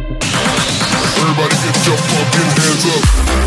[0.00, 3.39] Everybody get your fucking hands up.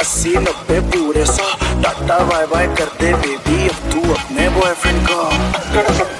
[0.00, 1.48] अस्सी नब्बे पूरे सौ।
[1.82, 6.19] टाटा बाय बाय कर दे बेबी अब तू अपने बॉयफ्रेंड का।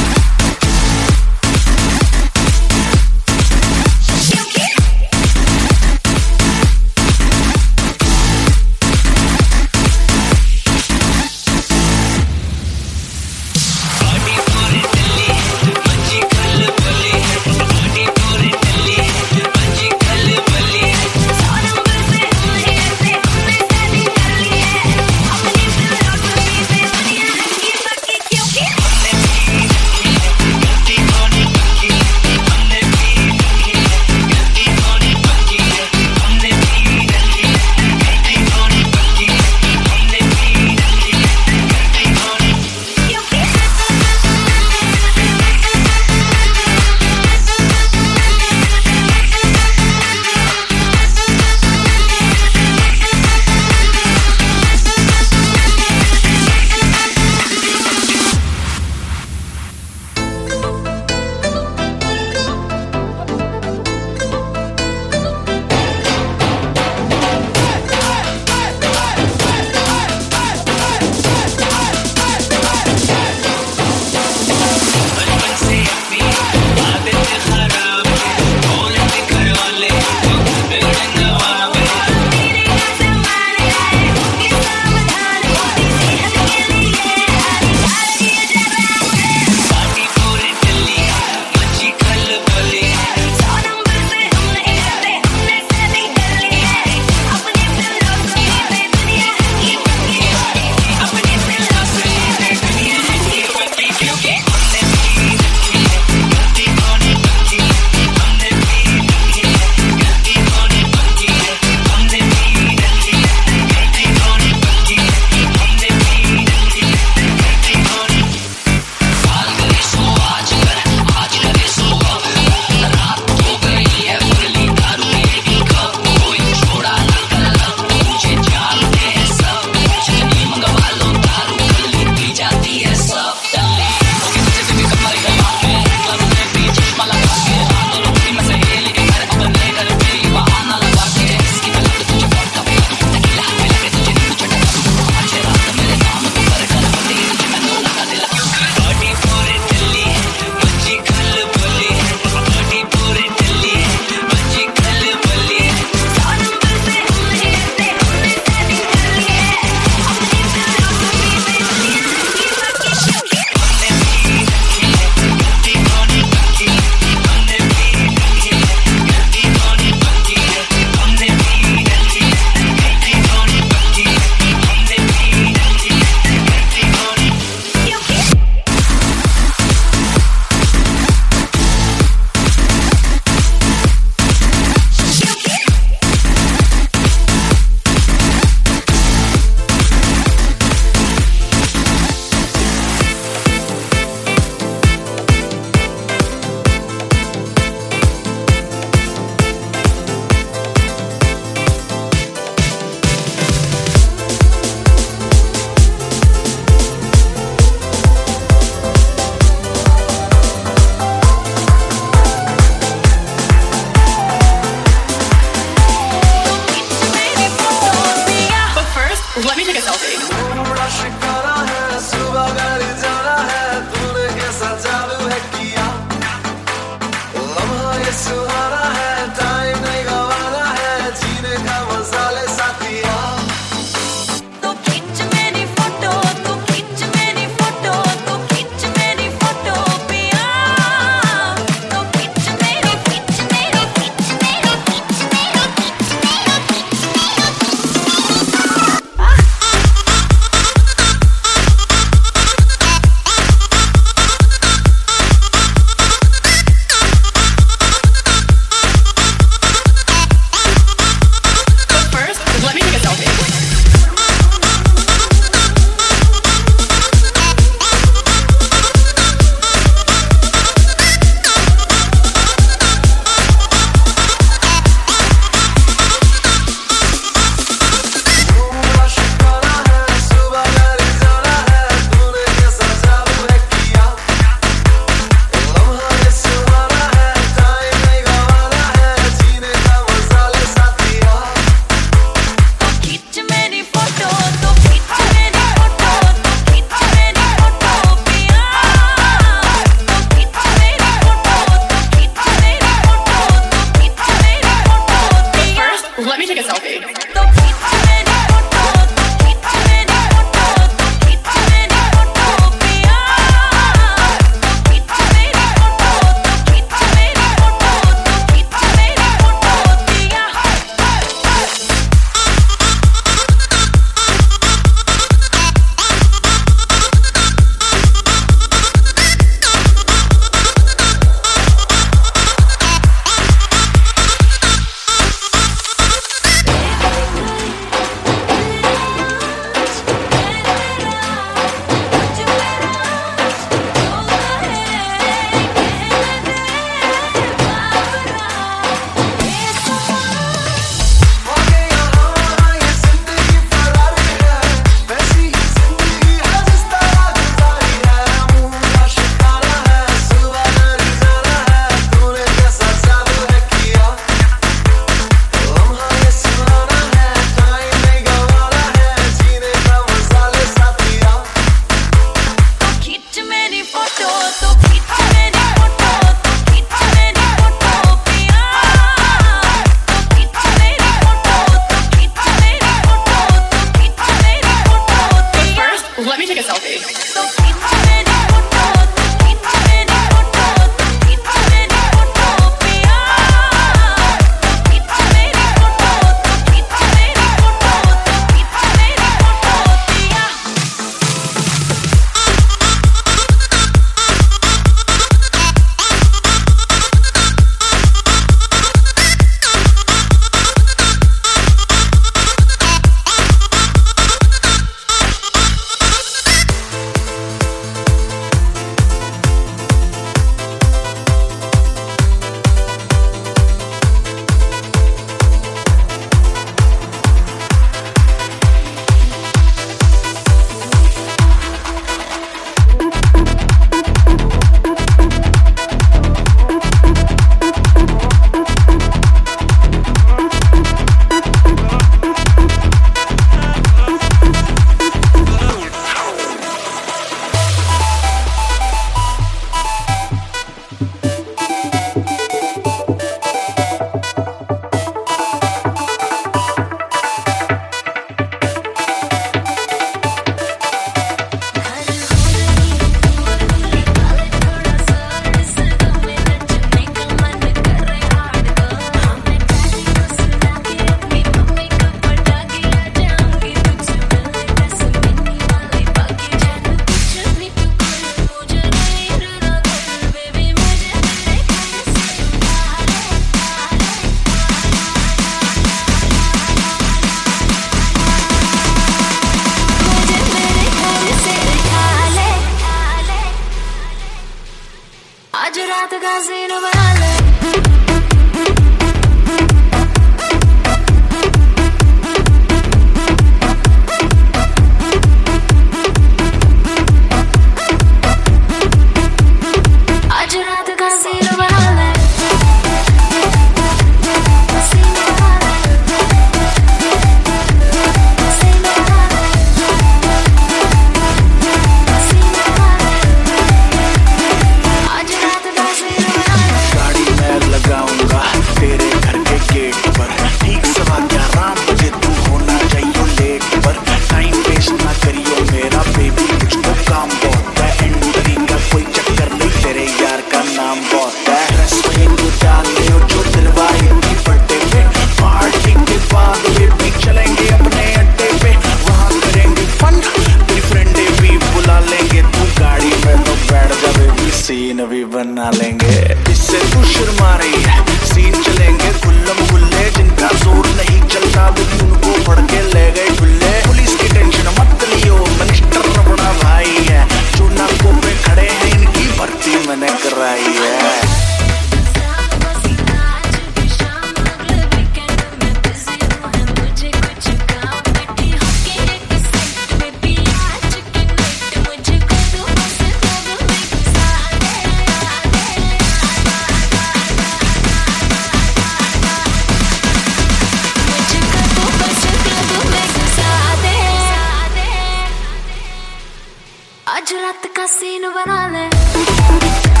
[597.31, 600.00] आज रात का सीन बना ले।